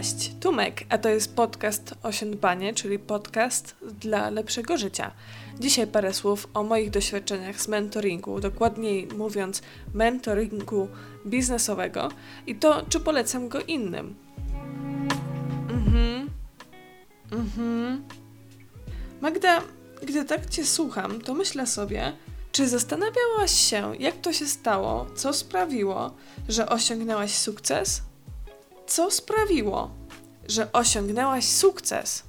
[0.00, 5.10] Cześć, Tumek, a to jest podcast Osiądbanie, czyli podcast dla lepszego życia.
[5.58, 9.62] Dzisiaj parę słów o moich doświadczeniach z mentoringu, dokładniej mówiąc
[9.94, 10.88] mentoringu
[11.26, 12.08] biznesowego
[12.46, 14.14] i to, czy polecam go innym.
[15.70, 16.30] Mhm.
[17.32, 18.04] Mhm.
[19.20, 19.62] Magda,
[20.02, 22.12] gdy tak Cię słucham, to myślę sobie,
[22.52, 26.14] czy zastanawiałaś się, jak to się stało, co sprawiło,
[26.48, 28.09] że osiągnęłaś sukces?
[28.90, 29.90] Co sprawiło,
[30.48, 32.22] że osiągnęłaś sukces?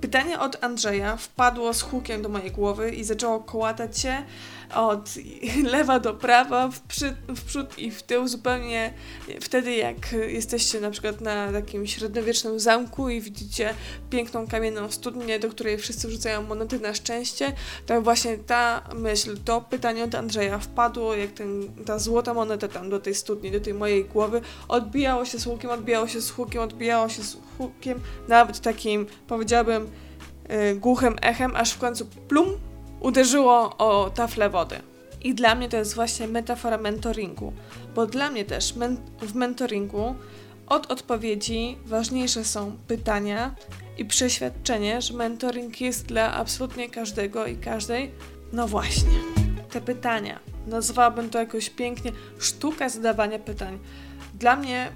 [0.00, 4.22] Pytanie od Andrzeja wpadło z hukiem do mojej głowy i zaczęło kołatać się
[4.74, 5.14] od
[5.74, 8.94] lewa do prawa, w, przy, w przód i w tył, zupełnie
[9.40, 13.74] wtedy jak jesteście na przykład na takim średniowiecznym zamku i widzicie
[14.10, 17.52] piękną kamienną studnię, do której wszyscy wrzucają monety na szczęście,
[17.86, 22.90] to właśnie ta myśl, to pytanie od Andrzeja wpadło, jak ten, ta złota moneta tam
[22.90, 26.62] do tej studni, do tej mojej głowy, odbijało się z hukiem, odbijało się z hukiem,
[26.62, 29.90] odbijało się z hukiem, nawet takim, powiedziałabym,
[30.48, 32.46] yy, głuchym echem, aż w końcu plum
[33.00, 34.76] uderzyło o taflę wody.
[35.22, 37.52] I dla mnie to jest właśnie metafora mentoringu,
[37.94, 40.14] bo dla mnie też men w mentoringu
[40.66, 43.54] od odpowiedzi ważniejsze są pytania
[43.98, 48.10] i przeświadczenie, że mentoring jest dla absolutnie każdego i każdej.
[48.52, 49.18] No właśnie,
[49.70, 50.38] te pytania.
[50.66, 53.78] Nazwałabym to jakoś pięknie sztuka zadawania pytań.
[54.34, 54.92] Dla mnie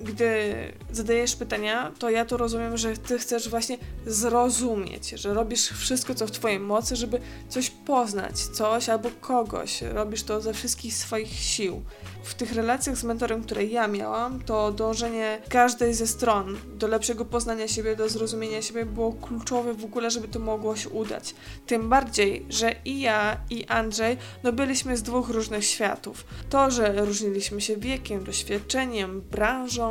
[0.00, 0.54] gdy
[0.92, 6.26] zadajesz pytania, to ja to rozumiem, że ty chcesz właśnie zrozumieć, że robisz wszystko, co
[6.26, 9.82] w twojej mocy, żeby coś poznać, coś albo kogoś.
[9.82, 11.82] Robisz to ze wszystkich swoich sił.
[12.24, 17.24] W tych relacjach z mentorem, które ja miałam, to dążenie każdej ze stron do lepszego
[17.24, 21.34] poznania siebie, do zrozumienia siebie było kluczowe w ogóle, żeby to mogło się udać.
[21.66, 26.24] Tym bardziej, że i ja, i Andrzej, no byliśmy z dwóch różnych światów.
[26.50, 29.83] To, że różniliśmy się wiekiem, doświadczeniem, branżą,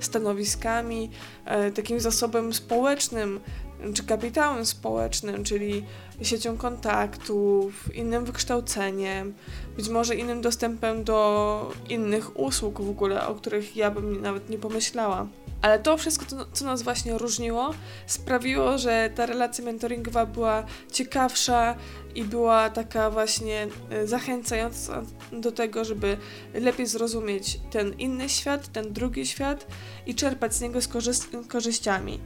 [0.00, 1.10] stanowiskami,
[1.44, 3.40] e, takim zasobem społecznym,
[3.94, 5.84] czy kapitałem społecznym, czyli
[6.22, 9.34] siecią kontaktów, innym wykształceniem,
[9.76, 14.58] być może innym dostępem do innych usług w ogóle, o których ja bym nawet nie
[14.58, 15.26] pomyślała.
[15.62, 17.74] Ale to wszystko, to, co nas właśnie różniło,
[18.06, 21.74] sprawiło, że ta relacja mentoringowa była ciekawsza
[22.14, 26.16] i była taka właśnie e, zachęcająca do tego, żeby
[26.54, 29.66] lepiej zrozumieć ten inny świat, ten drugi świat
[30.06, 30.88] i czerpać z niego z
[31.48, 32.20] korzyściami.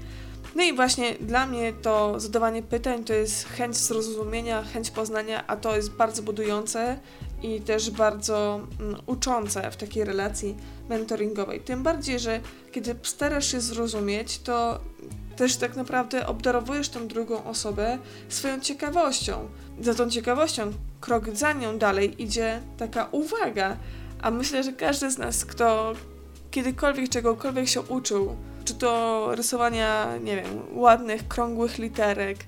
[0.55, 5.57] No i właśnie dla mnie to zadawanie pytań to jest chęć zrozumienia, chęć poznania, a
[5.57, 6.99] to jest bardzo budujące
[7.43, 10.57] i też bardzo mm, uczące w takiej relacji
[10.89, 11.61] mentoringowej.
[11.61, 12.41] Tym bardziej, że
[12.73, 14.81] kiedy starasz się zrozumieć, to
[15.37, 19.49] też tak naprawdę obdarowujesz tą drugą osobę swoją ciekawością.
[19.81, 23.77] Za tą ciekawością, krok za nią dalej idzie taka uwaga.
[24.23, 25.93] A myślę, że każdy z nas, kto
[26.51, 32.39] kiedykolwiek czegokolwiek się uczył, czy to rysowania, nie wiem, ładnych, krągłych literek,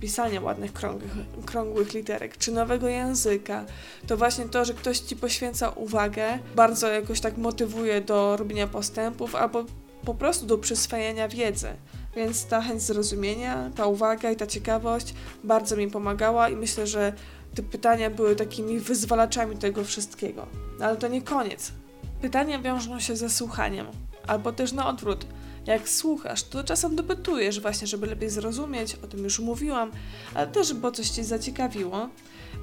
[0.00, 1.12] pisania ładnych, krągłych,
[1.46, 3.64] krągłych literek, czy nowego języka,
[4.06, 9.34] to właśnie to, że ktoś ci poświęca uwagę, bardzo jakoś tak motywuje do robienia postępów
[9.34, 9.64] albo
[10.04, 11.68] po prostu do przyswajania wiedzy.
[12.16, 15.14] Więc ta chęć zrozumienia, ta uwaga i ta ciekawość
[15.44, 17.12] bardzo mi pomagała i myślę, że
[17.54, 20.46] te pytania były takimi wyzwalaczami tego wszystkiego.
[20.78, 21.72] No, ale to nie koniec.
[22.20, 23.86] Pytania wiążą się ze słuchaniem,
[24.26, 25.26] albo też na odwrót.
[25.66, 29.90] Jak słuchasz, to czasem dopytujesz właśnie, żeby lepiej zrozumieć, o tym już mówiłam,
[30.34, 32.08] ale też, bo coś Cię zaciekawiło.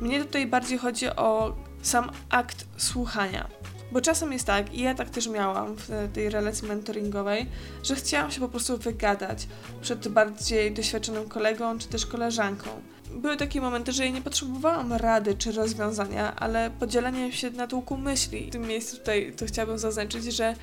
[0.02, 3.48] Mnie tutaj bardziej chodzi o sam akt słuchania.
[3.92, 7.50] Bo czasem jest tak, i ja tak też miałam w tej relacji mentoringowej,
[7.84, 9.48] że chciałam się po prostu wygadać
[9.82, 12.70] przed bardziej doświadczonym kolegą czy też koleżanką
[13.14, 17.98] były takie momenty, że ja nie potrzebowałam rady czy rozwiązania, ale podzielenie się na tłuku
[17.98, 18.48] myśli.
[18.48, 20.56] W tym miejscu tutaj to chciałabym zaznaczyć, że,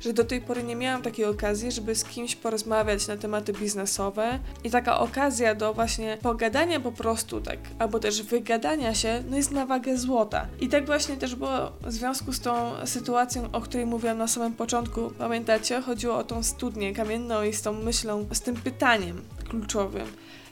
[0.00, 4.38] że do tej pory nie miałam takiej okazji, żeby z kimś porozmawiać na tematy biznesowe
[4.64, 9.50] i taka okazja do właśnie pogadania po prostu tak, albo też wygadania się, no jest
[9.50, 10.46] na wagę złota.
[10.60, 14.52] I tak właśnie też było w związku z tą sytuacją, o której mówiłam na samym
[14.52, 15.10] początku.
[15.18, 15.80] Pamiętacie?
[15.80, 20.06] Chodziło o tą studnię kamienną i z tą myślą, z tym pytaniem kluczowym.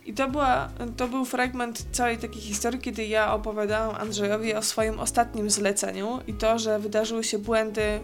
[0.06, 5.00] I to, była, to był fragment całej takiej historii, kiedy ja opowiadałam Andrzejowi o swoim
[5.00, 8.00] ostatnim zleceniu i to, że wydarzyły się błędy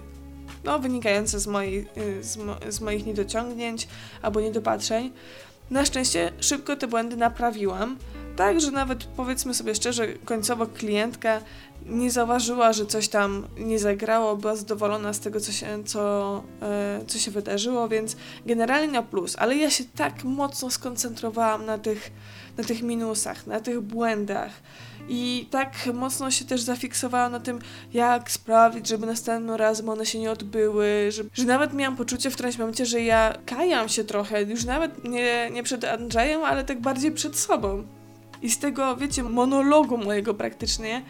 [0.65, 3.89] no, wynikające z, mojej, y, z, mo, z moich niedociągnięć
[4.23, 5.13] albo niedopatrzeń.
[5.71, 7.97] Na szczęście szybko te błędy naprawiłam,
[8.39, 11.41] tak, że nawet powiedzmy sobie szczerze, końcowo klientka
[11.87, 17.01] nie zauważyła, że coś tam nie zagrało, była zadowolona z tego, co się, co, e,
[17.07, 22.11] co się wydarzyło, więc generalnie na plus, ale ja się tak mocno skoncentrowałam na tych,
[22.57, 24.51] na tych minusach, na tych błędach.
[25.09, 27.59] I tak mocno się też zafiksowałam na tym,
[27.93, 32.35] jak sprawić, żeby następnym razem one się nie odbyły, że, że nawet miałam poczucie w
[32.35, 36.81] którymś momencie, że ja kajam się trochę, już nawet nie, nie przed Andrzejem, ale tak
[36.81, 37.98] bardziej przed sobą.
[38.43, 41.03] I z tego, wiecie, monologu mojego praktycznie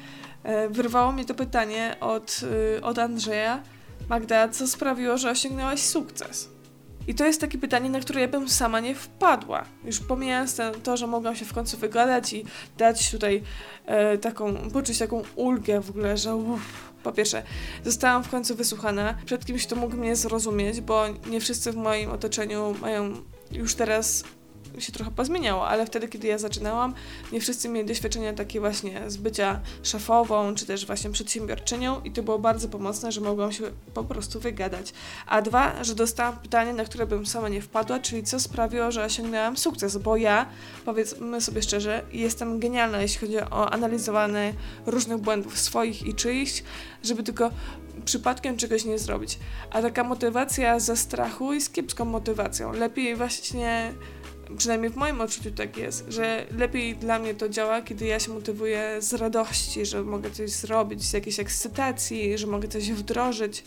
[0.42, 2.40] e, wyrwało mnie to pytanie od,
[2.76, 3.62] e, od Andrzeja.
[4.08, 6.48] Magda, co sprawiło, że osiągnęłaś sukces?
[7.08, 9.64] I to jest takie pytanie, na które ja bym sama nie wpadła.
[9.84, 12.44] Już pomijając ten, to, że mogłam się w końcu wygadać i
[12.78, 13.42] dać tutaj
[13.86, 17.42] e, taką, poczuć taką ulgę w ogóle, że uff, po pierwsze,
[17.84, 22.10] zostałam w końcu wysłuchana przed kimś, kto mógł mnie zrozumieć, bo nie wszyscy w moim
[22.10, 23.12] otoczeniu mają
[23.52, 24.24] już teraz
[24.78, 26.94] się trochę pozmieniało, ale wtedy, kiedy ja zaczynałam,
[27.32, 32.22] nie wszyscy mieli doświadczenia takie właśnie z bycia szefową, czy też właśnie przedsiębiorczynią i to
[32.22, 33.64] było bardzo pomocne, że mogłam się
[33.94, 34.92] po prostu wygadać.
[35.26, 39.04] A dwa, że dostałam pytanie, na które bym sama nie wpadła, czyli co sprawiło, że
[39.04, 40.46] osiągnęłam sukces, bo ja,
[40.84, 44.54] powiedzmy sobie szczerze, jestem genialna, jeśli chodzi o analizowanie
[44.86, 46.62] różnych błędów swoich i czyichś,
[47.02, 47.50] żeby tylko
[48.04, 49.38] przypadkiem czegoś nie zrobić.
[49.70, 52.72] A taka motywacja ze strachu jest kiepską motywacją.
[52.72, 53.92] Lepiej właśnie
[54.56, 58.32] przynajmniej w moim odczuciu tak jest, że lepiej dla mnie to działa, kiedy ja się
[58.32, 63.64] motywuję z radości, że mogę coś zrobić, z jakiejś ekscytacji, że mogę coś wdrożyć,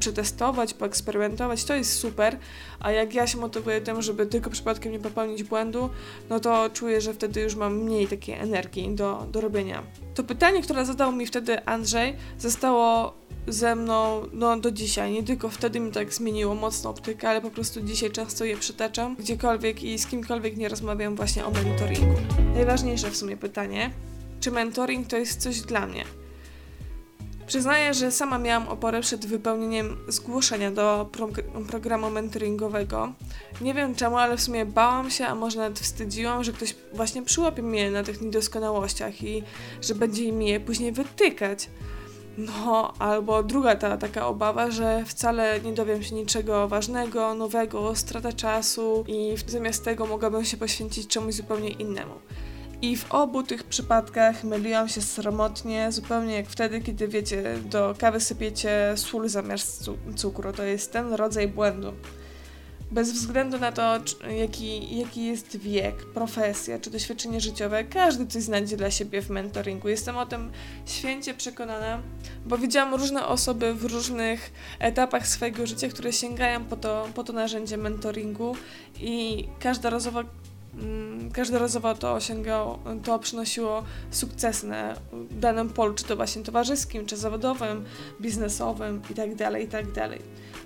[0.00, 2.38] przetestować, poeksperymentować, to jest super,
[2.80, 5.90] a jak ja się motywuję tym, żeby tylko przypadkiem nie popełnić błędu,
[6.30, 9.82] no to czuję, że wtedy już mam mniej takiej energii do, do robienia.
[10.14, 13.17] To pytanie, które zadał mi wtedy Andrzej, zostało
[13.48, 15.12] ze mną no, do dzisiaj.
[15.12, 19.16] Nie tylko wtedy mi tak zmieniło mocno optykę, ale po prostu dzisiaj często je przytaczam,
[19.16, 22.14] gdziekolwiek i z kimkolwiek nie rozmawiam właśnie o mentoringu.
[22.54, 23.90] Najważniejsze w sumie pytanie,
[24.40, 26.04] czy mentoring to jest coś dla mnie?
[27.46, 31.28] Przyznaję, że sama miałam oporę przed wypełnieniem zgłoszenia do pro
[31.68, 33.12] programu mentoringowego.
[33.60, 37.22] Nie wiem czemu, ale w sumie bałam się, a może nawet wstydziłam, że ktoś właśnie
[37.22, 39.42] przyłapie mnie na tych niedoskonałościach i
[39.82, 41.68] że będzie mi je później wytykać.
[42.38, 48.32] No, albo druga ta taka obawa, że wcale nie dowiem się niczego ważnego, nowego, strata
[48.32, 52.14] czasu i zamiast tego mogłabym się poświęcić czemuś zupełnie innemu.
[52.82, 58.20] I w obu tych przypadkach myliłam się sromotnie, zupełnie jak wtedy, kiedy wiecie, do kawy
[58.20, 60.52] sypiecie sól zamiast cukru.
[60.52, 61.92] To jest ten rodzaj błędu
[62.90, 63.98] bez względu na to,
[64.38, 69.88] jaki, jaki jest wiek, profesja czy doświadczenie życiowe, każdy coś znajdzie dla siebie w mentoringu.
[69.88, 70.50] Jestem o tym
[70.86, 72.02] święcie przekonana,
[72.46, 77.32] bo widziałam różne osoby w różnych etapach swojego życia, które sięgają po to, po to
[77.32, 78.56] narzędzie mentoringu
[79.00, 80.47] i każdorazowo mm,
[81.32, 84.94] każdorazowo to osiągało, to przynosiło sukces na
[85.30, 87.84] danym polu, czy to właśnie towarzyskim, czy zawodowym,
[88.20, 89.92] biznesowym itd., tak itd.
[89.94, 90.18] Tak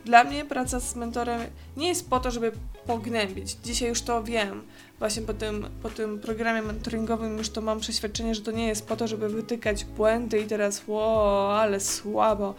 [0.04, 1.40] dla mnie praca z mentorem
[1.76, 2.52] nie jest po to, żeby
[2.86, 3.56] pognębić.
[3.64, 4.62] Dzisiaj już to wiem.
[4.98, 8.86] Właśnie po tym, po tym programie mentoringowym już to mam przeświadczenie, że to nie jest
[8.86, 12.54] po to, żeby wytykać błędy i teraz ło, ale słabo.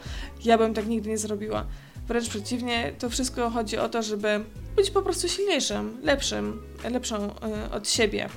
[0.45, 1.65] Ja bym tak nigdy nie zrobiła.
[2.07, 4.43] Wręcz przeciwnie, to wszystko chodzi o to, żeby
[4.75, 6.61] być po prostu silniejszym, lepszym,
[6.91, 8.29] lepszą y, od siebie.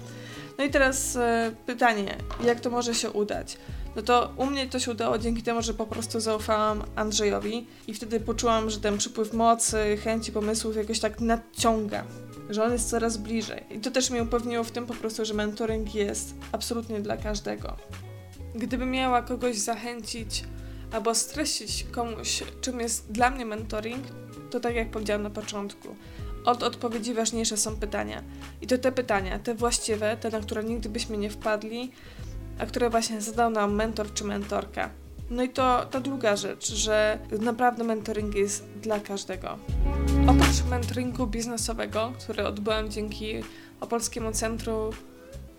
[0.58, 1.20] No i teraz y,
[1.66, 3.58] pytanie, jak to może się udać?
[3.96, 7.94] no to u mnie to się udało dzięki temu, że po prostu zaufałam Andrzejowi i
[7.94, 12.04] wtedy poczułam, że ten przypływ mocy, chęci, pomysłów jakoś tak nadciąga,
[12.50, 13.64] że on jest coraz bliżej.
[13.70, 17.76] I to też mnie upewniło w tym po prostu, że mentoring jest absolutnie dla każdego.
[18.54, 20.44] Gdybym miała kogoś zachęcić
[20.92, 24.04] albo streścić komuś, czym jest dla mnie mentoring,
[24.50, 25.96] to tak jak powiedziałam na początku,
[26.46, 28.22] od odpowiedzi ważniejsze są pytania.
[28.60, 31.92] I to te pytania, te właściwe, te, na które nigdy byśmy nie wpadli,
[32.58, 34.90] a które właśnie zadał nam mentor czy mentorka.
[35.30, 39.58] No i to ta druga rzecz, że naprawdę mentoring jest dla każdego.
[40.26, 43.34] Oprócz mentoringu biznesowego, który odbyłam dzięki
[43.80, 44.90] Opolskiemu Centrum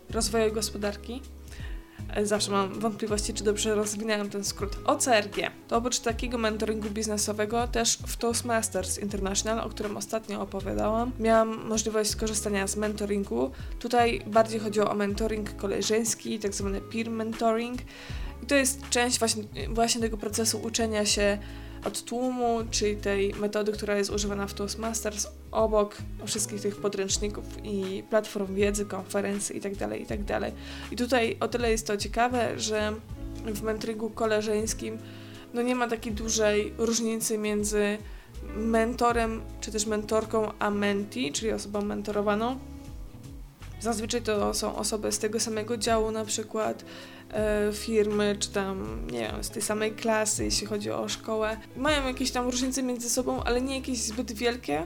[0.10, 1.22] Rozwoju Gospodarki,
[2.24, 4.78] zawsze mam wątpliwości, czy dobrze rozwinęłam ten skrót.
[4.86, 5.52] OCRG.
[5.68, 12.10] To oprócz takiego mentoringu biznesowego, też w Toastmasters International, o którym ostatnio opowiadałam, miałam możliwość
[12.10, 13.52] skorzystania z mentoringu.
[13.80, 17.82] Tutaj bardziej chodziło o mentoring koleżeński, tak zwany peer mentoring.
[18.44, 21.38] I to jest część właśnie, właśnie tego procesu uczenia się
[21.88, 28.04] od tłumu, czyli tej metody, która jest używana w Toastmasters, obok wszystkich tych podręczników i
[28.10, 30.40] platform wiedzy, konferencji itd., tak itd.
[30.40, 30.54] Tak
[30.92, 32.94] I tutaj o tyle jest to ciekawe, że
[33.46, 34.98] w mentoringu koleżeńskim
[35.54, 37.98] no nie ma takiej dużej różnicy między
[38.56, 42.60] mentorem czy też mentorką a menti, czyli osobą mentorowaną.
[43.80, 46.86] Zazwyczaj to są osoby z tego samego działu, na przykład
[47.74, 51.58] firmy, czy tam, nie wiem, z tej samej klasy, jeśli chodzi o szkołę.
[51.76, 54.86] Mają jakieś tam różnice między sobą, ale nie jakieś zbyt wielkie.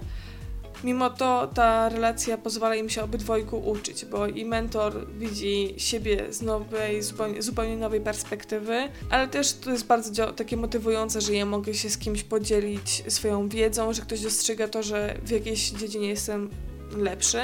[0.83, 6.41] Mimo to ta relacja pozwala im się obydwojgu uczyć, bo i mentor widzi siebie z
[6.41, 11.73] nowej, zupełnie, zupełnie nowej perspektywy, ale też to jest bardzo takie motywujące, że ja mogę
[11.73, 16.49] się z kimś podzielić swoją wiedzą, że ktoś dostrzega to, że w jakiejś dziedzinie jestem
[16.97, 17.41] lepszy,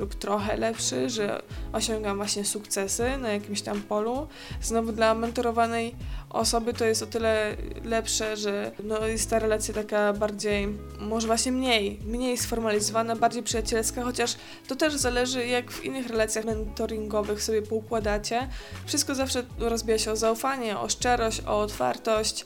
[0.00, 1.42] lub trochę lepszy, że
[1.72, 4.26] osiągam właśnie sukcesy na jakimś tam polu.
[4.62, 5.94] Znowu dla mentorowanej
[6.30, 10.68] osoby to jest o tyle lepsze, że no jest ta relacja taka bardziej,
[11.00, 14.36] może właśnie mniej, mniej sformalizowana, bardziej przyjacielska, chociaż
[14.68, 18.48] to też zależy jak w innych relacjach mentoringowych sobie poukładacie.
[18.86, 22.44] Wszystko zawsze rozbija się o zaufanie, o szczerość, o otwartość,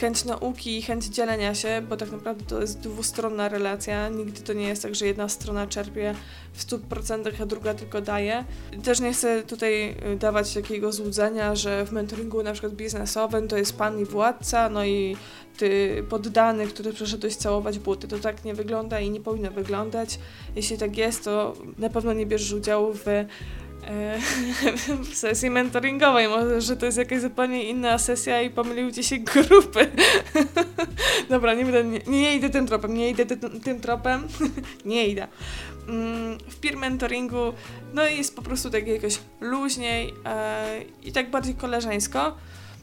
[0.00, 4.08] chęć nauki i chęć dzielenia się, bo tak naprawdę to jest dwustronna relacja.
[4.08, 6.14] Nigdy to nie jest tak, że jedna strona czerpie
[6.52, 8.44] w 100%, a druga tylko daje.
[8.84, 13.56] Też nie chcę tutaj e, dawać takiego złudzenia, że w mentoringu na przykład biznesowym to
[13.56, 15.16] jest pan i władca, no i
[15.56, 18.08] ty poddany, który przyszedłeś całować buty.
[18.08, 20.18] To tak nie wygląda i nie powinno wyglądać.
[20.56, 23.26] Jeśli tak jest, to na pewno nie bierzesz udziału w E,
[25.10, 26.28] w sesji mentoringowej.
[26.28, 29.90] Może, że to jest jakaś zupełnie inna sesja i pomyliły ci się grupy.
[31.30, 34.28] Dobra, nie, będę, nie, nie idę tym tropem, nie idę tym, tym tropem.
[34.84, 35.28] nie idę.
[35.88, 37.52] Mm, w peer mentoringu
[37.94, 42.36] no jest po prostu tak jakoś luźniej e, i tak bardziej koleżeńsko.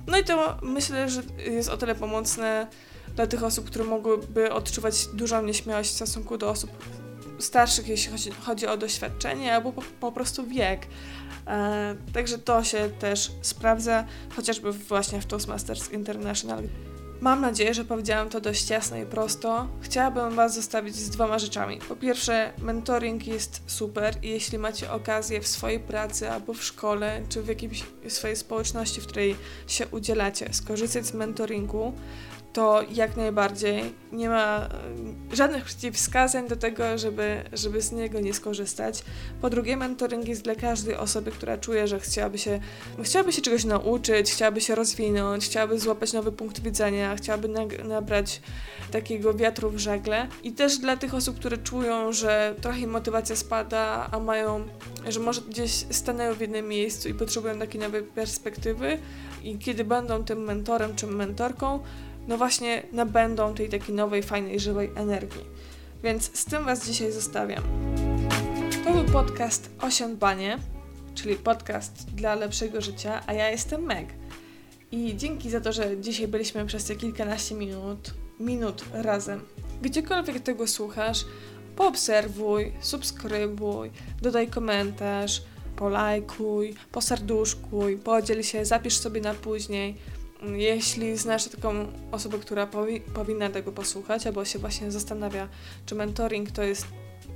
[0.08, 2.68] No i to myślę, że jest o tyle pomocne
[3.16, 6.72] dla tych osób, które mogłyby odczuwać dużą nieśmiałość w stosunku do osób
[7.40, 10.88] starszych, jeśli chodzi, chodzi o doświadczenie, albo po, po prostu wiek.
[11.48, 16.64] E, także to się też sprawdza, chociażby właśnie w Toastmasters International.
[17.22, 19.68] Mam nadzieję, że powiedziałam to dość jasno i prosto.
[19.82, 21.80] Chciałabym Was zostawić z dwoma rzeczami.
[21.90, 27.22] Po pierwsze, mentoring jest super i jeśli macie okazję w swojej pracy albo w szkole,
[27.30, 29.36] czy w jakiejś swojej społeczności, w której
[29.68, 31.94] się udzielacie, skorzystać z mentoringu,
[32.54, 34.70] to jak najbardziej nie ma
[35.32, 39.04] e, żadnych przeciwwskazań do tego, żeby, żeby z niego nie skorzystać.
[39.42, 42.60] Po drugie, mentoring jest dla każdej osoby, która czuje, że chciałaby się,
[43.04, 47.50] chciałaby się czegoś nauczyć, chciałaby się rozwinąć, chciałaby złapać nowy punkt widzenia, chciałaby
[47.84, 48.42] nabrać
[48.92, 50.28] takiego wiatru w żagle.
[50.44, 54.68] I też dla tych osób, które czują, że trochę im motywacja spada, a mają,
[55.10, 58.98] że może gdzieś stanęły w jednym miejscu i potrzebują takiej nowej perspektywy
[59.44, 61.80] i kiedy będą tym mentorem czy mentorką,
[62.28, 65.46] no właśnie nabędą tej takiej nowej, fajnej, żywej energii.
[66.04, 67.64] Więc z tym Was dzisiaj zostawiam.
[68.84, 70.58] To był podcast Osiądbanie,
[71.16, 74.08] czyli podcast dla lepszego życia, a ja jestem Meg.
[74.92, 79.42] I dzięki za to, że dzisiaj byliśmy przez te kilkanaście minut, minut razem.
[79.82, 81.26] Gdziekolwiek tego słuchasz,
[81.76, 83.92] poobserwuj, subskrybuj,
[84.22, 85.42] dodaj komentarz,
[85.76, 89.96] polajkuj, poserduszkuj, podziel się, zapisz sobie na później
[90.56, 95.50] jeśli znasz taką osobę, która powi powinna tego posłuchać, albo się właśnie zastanawia,
[95.86, 96.88] czy mentoring to jest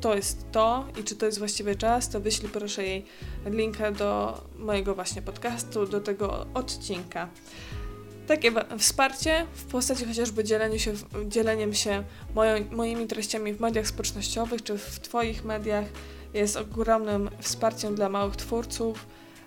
[0.01, 3.05] to jest to i czy to jest właściwy czas, to wyślij proszę jej
[3.45, 7.29] linkę do mojego właśnie podcastu, do tego odcinka.
[8.27, 10.93] Takie wsparcie w postaci chociażby dzieleniu się,
[11.27, 12.03] dzieleniem się
[12.35, 15.85] moją, moimi treściami w mediach społecznościowych czy w Twoich mediach
[16.33, 19.05] jest ogromnym wsparciem dla małych twórców,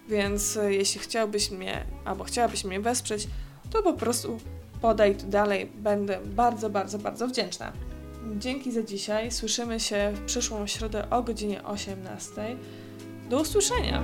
[0.09, 3.29] więc jeśli chciałbyś mnie albo chciałabyś mnie wesprzeć,
[3.71, 4.39] to po prostu
[4.81, 5.71] podaj to dalej.
[5.75, 7.73] Będę bardzo, bardzo, bardzo wdzięczna.
[8.39, 9.31] Dzięki za dzisiaj.
[9.31, 12.57] Słyszymy się w przyszłą środę o godzinie 18.
[13.31, 14.03] Do usłyszenia!